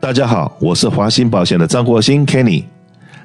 [0.00, 2.62] 大家好，我是华兴保险的张国兴 Kenny，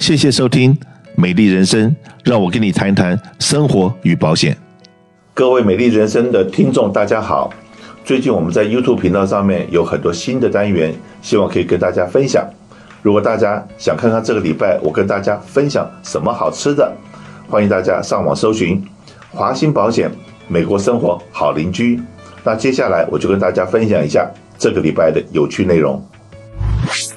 [0.00, 0.74] 谢谢收听
[1.14, 1.88] 《美丽人生》，
[2.24, 4.56] 让我跟你谈谈生活与保险。
[5.32, 7.52] 各位美丽人生的听众，大家好。
[8.04, 10.92] 最近我们在 YouTube 频道上面有很多新的单元，
[11.22, 12.44] 希望可以跟大家分享。
[13.00, 16.92] 如果大家想看看这个礼拜我跟大家分享什么好吃的，
[17.48, 18.84] 欢迎大家上网搜寻
[19.30, 20.10] 华兴保险
[20.48, 22.00] 美国生活好邻居。
[22.42, 24.28] 那接下来我就跟大家分享一下
[24.58, 26.04] 这个礼拜的有趣内容。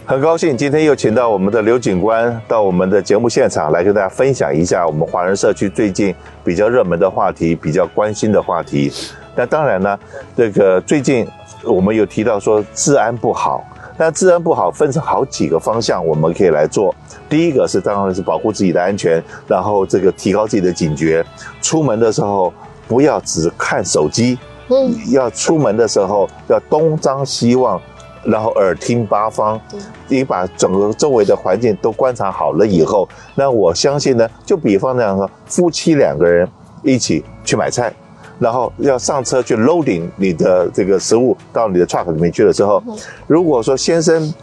[0.10, 8.92] 很高兴今天又请到我们的刘警官到我们的节目现场来跟大家分享一下我们华人社区最近比较热门的话题、比较关心的话题。
[9.36, 10.00] 那当然呢，
[10.36, 11.28] 这个最近
[11.64, 13.64] 我们有提到说治安不好，
[13.98, 16.94] 那治安不好分成好几个方向，我们可以来做。
[17.30, 21.24] 第一个是当然是保护自己的安全，然后这个提高自己的警觉，
[21.62, 22.52] 出门的时候
[22.88, 27.80] 不要只看手机，嗯，要出门的时候要东张西望。
[28.24, 29.60] 然后耳听八方，
[30.08, 36.48] 你把整个周围的环境都观察好了以后，那我相信呢，就比方那样说，夫妻两个人
[36.84, 37.94] 一起去买菜，
[38.38, 42.84] 然后要上车去 loading 你的这个食物到你的 truck 里面去的时候，
[43.26, 44.34] 如果说先生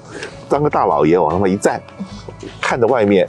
[0.48, 1.81] 当个大老爷往那么一站，
[2.61, 3.29] 看着外面，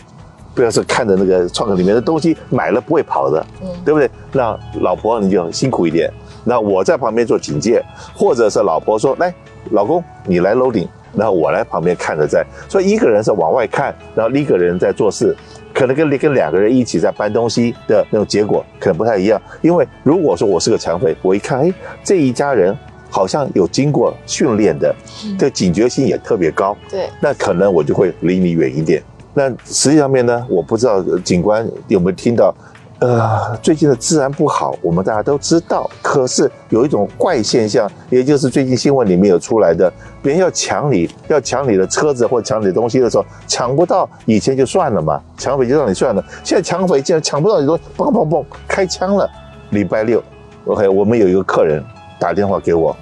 [0.55, 3.45] 不要是看着那个 truck 里面的东西买了不会跑的，
[3.83, 4.09] 对不对？
[4.31, 6.11] 那老婆你就辛苦一点，
[6.43, 7.83] 那我在旁边做警戒，
[8.15, 9.33] 或者是老婆说来。
[9.71, 12.45] 老公，你来 loading，然后我来旁边看着在。
[12.69, 15.35] 所以一个人是往外看，然后另一个人在做事，
[15.73, 19.41] 可能跟跟两个人一起在搬东西的那种结果可能不太一样。
[19.61, 21.73] 因为如果说我是个抢匪，我一看，哎，
[22.03, 22.75] 这一家人
[23.09, 24.93] 好像有经过训练的，
[25.37, 26.75] 这警觉性也特别高。
[26.89, 29.01] 对，那可能我就会离你远一点。
[29.33, 32.53] 那实际上面呢，我不知道警官有没有听到。
[32.99, 35.87] 呃，最近的治安不好，我们大家都知道。
[36.01, 46.23] 可是有一种怪现象，也就是最近新闻里面有出来的，别人要抢你，要抢你的车子或抢你的东西的时候，抢不到，以前就算了嘛，抢匪就让你算了。
[46.43, 49.29] 现在抢匪竟然抢不到你东西，嘣嘣嘣，开枪了。
[49.69, 50.23] 礼拜六
[50.65, 51.83] ，OK，我们有一个客人
[52.19, 52.95] 打电话给我，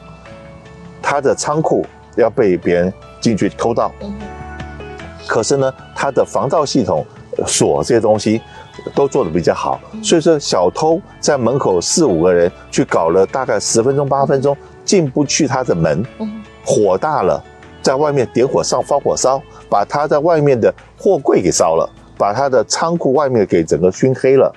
[1.01, 1.85] 他的仓库
[2.17, 3.89] 要被别人进去偷盗，
[5.25, 7.05] 可是呢，他的防盗系统
[7.45, 8.41] 锁这些东西。
[8.93, 16.05] 都做得比较好，所以说小偷在门口四五个人去搞了大概十分钟八分钟进不去他的门，
[16.65, 17.41] 火大了，
[17.81, 24.53] 在外面点火上放火烧，把他在外面的货柜给烧了，把他的仓库外面给整个熏黑了，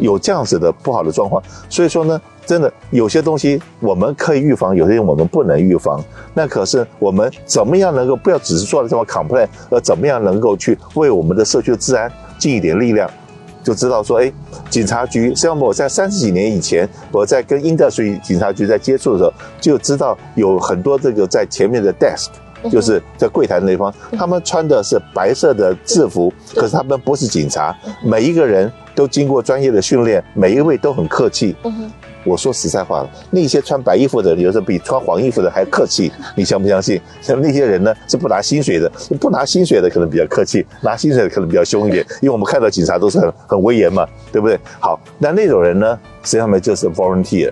[0.00, 1.42] 有这样子的不好的状况。
[1.68, 6.02] 所以说呢，真的有些东西我们可以预防，有些东西我们不能预防。
[6.34, 13.10] 那可是我们怎么样能够不要只是做了这么 complain，而怎么样能够去为我们的社区的治安尽一点力量？
[13.60, 14.32] 就知道说，哎，
[14.70, 22.28] 警察局，实际上我在三十几年以前，我在跟 industry 警察局在接触的时候，就知道有很多这个在前面的 desk，
[22.70, 31.54] 就是在柜台那方，他们穿的是白色的制服，可是他们不是警察，每一个人都经过专业的训练，每一位都很客气。
[32.24, 37.00] 我说实在话，那些穿白衣服的，有时候比穿黄衣服的还客气，你相不相信？
[37.22, 44.58] 像 那些人呢，是不拿薪水的，不拿薪水的可能比较客气，拿薪水的可能比较凶一点， 因为我们看到警察都是很很威严嘛，对不对？
[44.78, 47.50] 好，那那种人呢，实际上面就是 volunteer。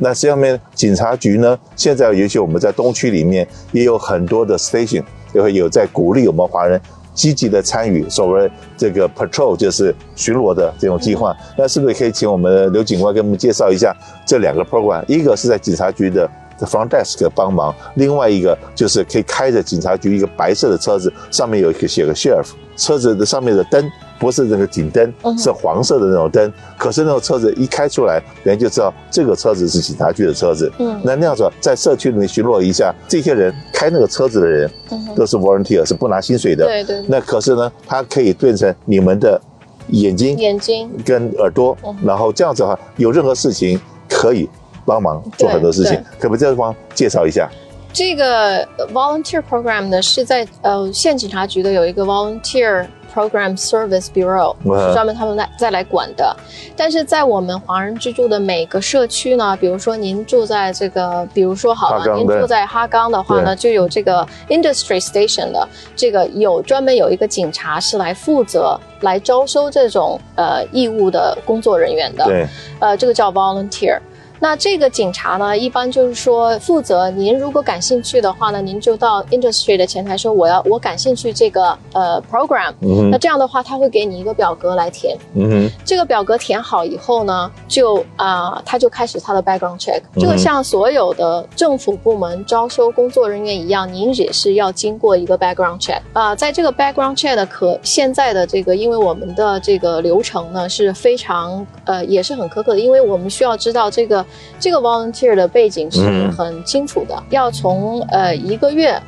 [0.00, 6.80] 那实际上面警察局呢，现在尤其我们在东区里面也有很多的 station，就会有在鼓励我们华人。
[7.12, 13.94] 积极的参与所谓这个 patrol 就是巡逻的这种计划，那是不是可以请我们刘警官给我们介绍一下
[14.24, 15.04] 这两个 program？
[15.06, 16.26] 一个是在警察局的
[16.60, 22.46] front desk 帮忙，另外一个就是可以开着警察局一个白色的车子，上面有一个写个 sheriff，
[22.76, 23.90] 车子的上面的灯。
[24.20, 26.52] 不是那个警灯，是黄色的那种灯。
[26.76, 30.70] 可是那种车子一开出来，人就知道这个车子是警察局的车子。
[30.78, 34.70] 嗯，那那样子在社区里面巡逻一下，这些人开那个车子的人
[35.16, 36.66] 都是 volunteer，是不拿薪水的。
[36.66, 37.02] 对对。
[37.08, 39.40] 那可是呢，它可以变成你们的
[39.88, 44.46] 眼睛、眼睛跟耳朵，然后这样子的话，有任何事情可以
[44.84, 45.94] 帮忙做很多事情。
[46.18, 47.50] 可不可以这方介绍一下？
[47.90, 52.86] 这个 volunteer program 呢，是在呃县警察局的有一个 volunteer。
[53.12, 56.36] Program Service Bureau 是专门他们来再来管的，
[56.76, 72.46] 但是在我们华人居住的每个社区呢，比如说您住在这个，比如说好了，您住在哈冈的话呢，就有这个 Industry Station 的这个有专门有一个警察是来负责来招收这种呃义务的工作人员的，对，
[72.78, 73.98] 呃，这个叫 Volunteer。
[74.40, 82.72] 那这个警察呢，一般就是说负责您如果感兴趣的话呢，您就到 industry 的前台说我要我感兴趣这个呃 program。
[83.10, 85.14] 那这样的话，他会给你一个表格来填。
[85.34, 85.70] 嗯哼。
[85.84, 90.00] 这个表格填好以后呢，就啊，他就开始他的 background check。
[90.14, 96.34] 这个像所有的政府部门招收工作人员一样，您也是要经过一个 background check 啊。
[96.34, 104.24] 在这个 background check 的可现在的这个，因为我们的这个流程呢是非常呃也是很苛刻的，因为我们需要知道这个。
[104.58, 106.00] 这个 volunteer 的背景是
[106.36, 109.00] 很清楚的，要从呃一个月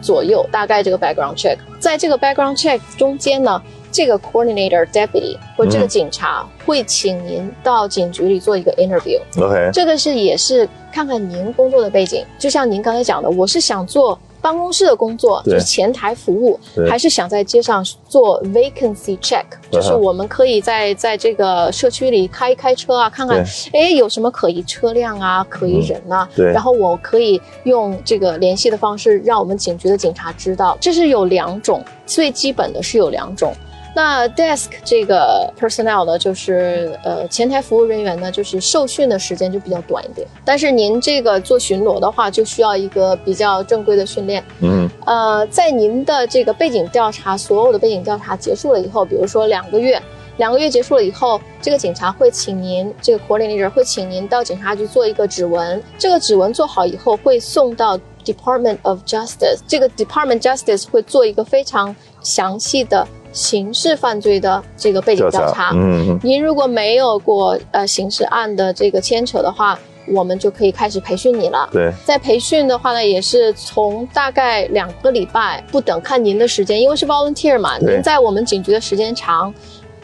[0.00, 9.20] 左右，大概这个 background check，在这个 background check 中间呢，这个 coordinator deputy 或这个警察会请您到警局里做一个 interview。
[9.38, 14.18] OK，这个是也是看看您工作的背景，就像您刚才讲的，我是想做。
[14.42, 16.58] 办公室的工作就是前台服务，
[16.90, 23.42] 还是想在街上做 vacancy check，就是我们可以在在这个社区里开一开车啊，看看
[23.72, 30.76] 哎有什么可疑车辆啊，可疑人啊，然后我可以用这个联系的方式，让我们警局的警察知道。
[30.80, 33.54] 这是有两种，最基本的是有两种。
[33.94, 40.26] 那 desk 这个 personnel 呢，就是呃前台服务人员呢，就是受训的时间就比较短一点。
[40.44, 44.42] 但是您这个做巡逻的话，就需要一个比较正规的训练。
[44.60, 50.00] 嗯，呃，在您的这个背景调查，所有的背景调查结束了以后，比如说两个月，
[50.38, 55.82] 两个月结束了以后，这个警察会请您，这个 coordinator 会请您到警察局做一个指纹。
[55.98, 59.58] 这个指纹做好以后，会送到 Department of Justice。
[59.68, 63.06] 这个 Department Justice 会做一个非常详细的。
[63.32, 71.68] 刑事犯罪的这个背景调查，嗯，您如果没有过呃刑事案的这个牵扯的话，我们就可以开始培训你了。
[71.72, 79.52] 对，在培训的话呢，也是从大概两个礼拜不等，看您的时间，因为是 volunteer 嘛，您在我们警局的时间长，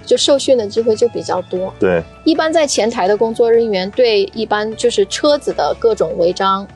[0.06, 1.72] 就受训的机会就比较多。
[1.78, 6.66] 对，一般在前台的工作人员对一般就是车子的各种违章。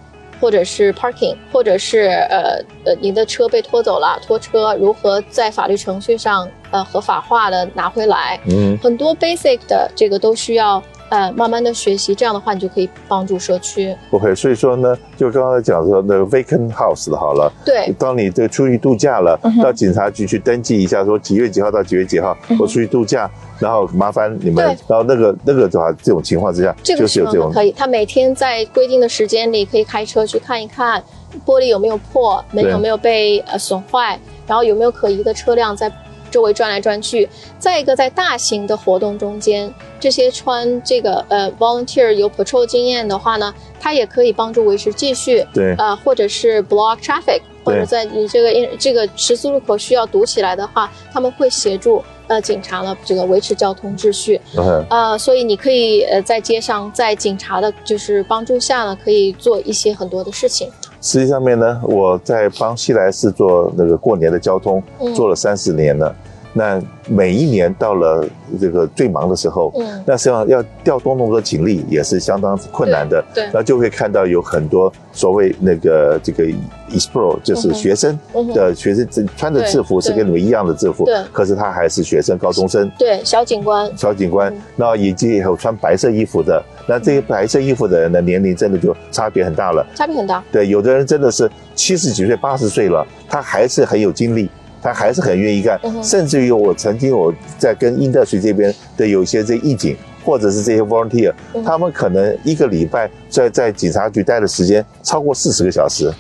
[0.42, 8.40] 或者是 parking，或者是呃呃，你的车被拖走了，拖车如何在法律程序上呃合法化的拿回来？
[8.50, 10.82] 嗯，很多 basic 的这个都需要。
[11.12, 13.94] 呃，慢慢的学习，这样的话你就可以帮助社区。
[14.12, 17.52] OK，所以说呢，就刚刚讲说那个 vacant house 的好了。
[17.66, 17.92] 对。
[17.98, 27.70] 当你这出去度假了，到警察局去登记一下，说几月几号到几月几号我出去度假，然后麻烦你们，然后那个那个的话，这种情况之下，就是有这种可以。
[27.72, 31.04] 他每天在规定的时间里可以开车去看一看
[31.44, 35.92] 玻璃有没有破，门有没有被呃损坏，然后有没有可疑的车辆在。
[36.32, 54.40] 周围转来转去，再一个，在大型的活动中间，这些穿这个呃 volunteer 有 patrol 经验的话呢，它也可以帮助维持秩序，对，呃，或者是 block traffic，或者在你这个这个十字路口需要堵起来的话，他们会协助呃警察呢这个维持交通秩序，
[54.88, 60.70] 呃，所以你可以呃在街上，在警察的就是帮助下呢，可以做一些很多的事情。
[61.04, 64.80] 实际上面呢，我在帮西来市做那个过年的交通，
[65.16, 66.14] 做了三十年了。
[66.52, 68.24] 那每一年到了
[68.60, 73.24] 这个最忙的时候，嗯，那实际上要调动那么多警力也是相当困难的。
[73.34, 76.44] 对，那就会看到有很多所谓那个这个
[76.90, 78.18] expro 就是学生
[78.54, 82.90] 的学生穿着制服是跟你们一样的制服，对，可是他还是学生高中生。
[82.98, 83.90] 对，小警官。
[83.96, 89.86] 小警官，那以及有穿白色衣服的，那这些白色衣服的人的年龄真的就差别很大了。
[89.94, 90.44] 差别很大。
[90.52, 94.50] 对，有的人真的是七十几岁、八十岁了，他还是很有精力。
[94.82, 101.32] 他还是很愿意干，甚至于我曾经我在跟英德水这边的有些这义警，或者是这些 volunteer，
[101.64, 106.12] 他们可能一个礼拜在在警察局待的时间超过四十个小时。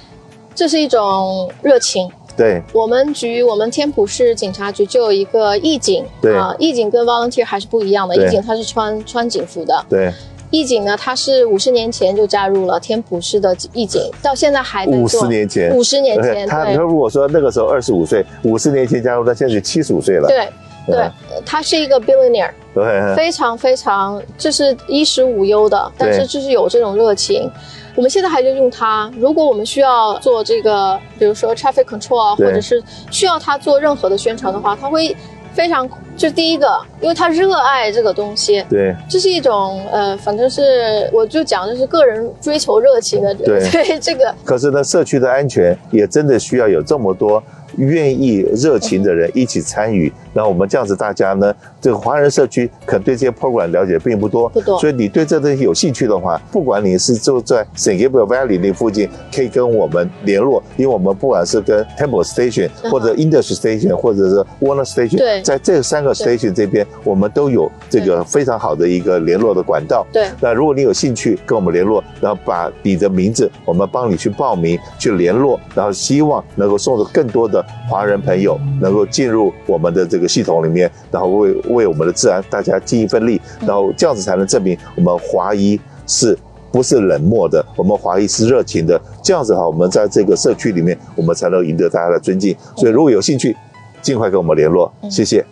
[0.54, 2.08] 这是一种热情。
[2.34, 6.02] 对，我们局我们天普市警察局就有一个义警，
[6.34, 9.84] 啊，义警跟 volunteer 还是不一样的，义警他是穿穿警服的。
[9.88, 10.10] 对。
[10.52, 14.86] 义警呢，他是五十年前就加入了天普市的义警，到现在还。
[14.86, 20.28] 五十年前，五十年前，他他如果说那个时候二十五岁，五十年前加入，他现在就七十五岁了。
[20.28, 20.46] 对，
[20.86, 21.10] 对，
[21.44, 27.50] 他是一个 billionaire，对，非常非常，就是衣食无忧的，但是就是有这种热情。
[27.96, 35.16] 我们现在还在用它，如果我们需要做这个，比如说 traffic control 啊，或者是需要他做任何的宣传的话，他会。
[35.54, 35.86] 非常，
[36.22, 44.32] 就第一个，因为他热爱这个东西，对，这是一种呃，反正是我就讲的是个人追求热情的，对， 对这个。
[44.44, 47.42] 可是呢，社区的安全也真的需要有这么多。
[47.76, 54.78] 愿意热情的人一起参与，那我们这样子，大家呢，这个华人社区可能对这些 program 了解并不多，不多。
[54.78, 57.96] 所以你对这东西有兴趣的话，不管你是住在 St.
[57.96, 70.04] Gabriel Valley 那附近，可以跟我们联络，因为我们不管是跟 Temple Station 或者 Industry Station 或者是 Warner Station，对，在这三三个 station 这边，我们都有这个非常好的一个联络的管道。
[70.12, 86.38] 对，那如果你有兴趣跟我们联络，然后把你的名字，我们帮你去报名去联络，然后希望能够送出更多的华人朋友能够进入我们的这个系统里面，然后为为我们的治安大家尽一份力，然后这样子才能证明我们华裔是。
[86.72, 92.56] 不是冷漠的，我们华裔是热情的，这样子哈，我们在这个社区里面，我们才能赢得大家的尊敬。
[92.74, 93.54] 所以，如果有兴趣，
[94.00, 95.44] 尽快跟我们联络，谢谢。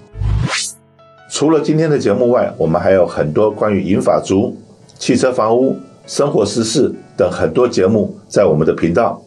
[1.31, 4.57] 除了今天的节目外，我们还有很多关于银发族、
[4.99, 5.77] 汽车、房屋、
[6.07, 9.21] 生活时事等很多节目在我们的频道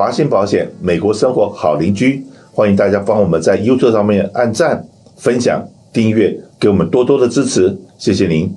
[0.00, 4.82] 华信保险美国生活好邻居，欢迎大家帮我们在 YouTube 上面按赞、
[5.18, 8.50] 分享、订阅，给我们多多的支持，谢谢您。